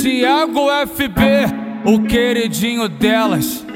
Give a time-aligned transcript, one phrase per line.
[0.00, 1.20] Tiago FB,
[1.84, 3.66] o queridinho delas.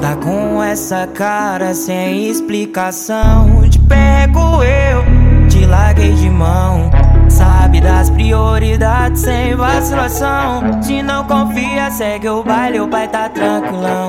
[0.00, 3.62] Tá com essa cara sem explicação.
[3.70, 5.04] Te pego eu,
[5.48, 6.90] te larguei de mão.
[7.28, 10.82] Sabe das prioridades sem vacilação.
[10.82, 14.08] Se não confia, segue o baile, o pai tá tranquilão.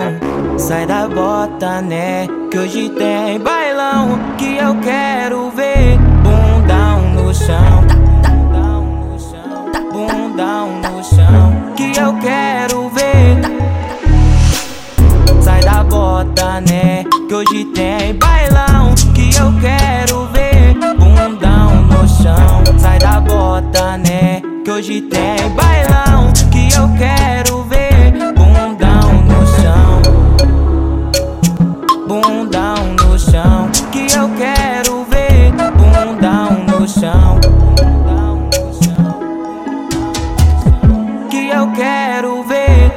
[0.58, 2.26] Sai da bota, né?
[2.50, 4.18] Que hoje tem bailão.
[4.39, 6.07] Que eu quero ver
[10.07, 11.74] Bundão no chão.
[11.75, 13.42] Que eu quero ver.
[15.42, 17.04] Sai da bota, né?
[17.28, 18.96] Que hoje tem bailão.
[19.14, 22.64] Que eu quero ver bundão no chão.
[22.78, 24.42] Sai da bota, né?
[24.64, 26.07] Que hoje tem bailão.
[42.17, 42.91] Quero ver.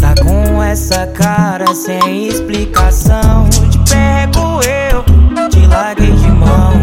[0.00, 3.48] Tá com essa cara sem explicação.
[3.50, 6.74] Te pego eu, te larguei de mão.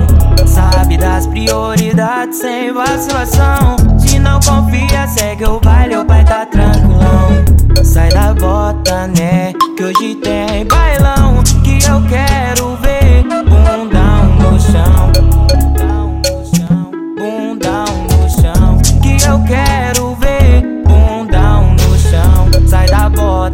[0.46, 3.78] Sabe das prioridades sem vacilação.
[3.98, 7.46] Se não confia, segue o baile, o pai tá tranquilão.
[7.82, 9.54] Sai da bota, né?
[9.78, 11.42] Que hoje tem bailão.
[11.64, 12.25] Que eu quero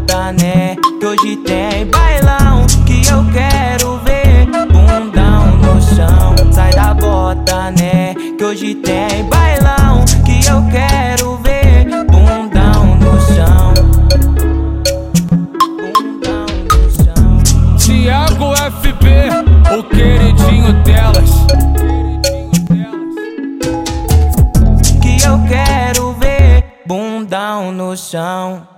[0.02, 0.75] bota, né?
[0.99, 2.66] Que hoje tem bailão.
[2.85, 6.35] Que eu quero ver bundão no chão.
[6.52, 8.13] Sai da bota, né?
[8.38, 10.03] Que hoje tem bailão.
[10.25, 13.73] Que eu quero ver bundão no chão.
[15.77, 17.77] Bundão no chão.
[17.77, 21.31] Tiago FB, o queridinho delas.
[25.02, 28.70] Que eu quero ver bundão no chão.